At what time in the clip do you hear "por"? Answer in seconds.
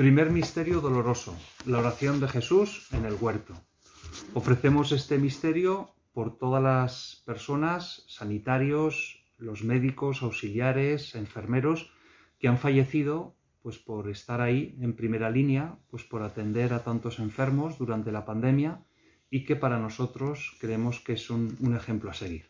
6.14-6.38, 13.76-14.08, 16.04-16.22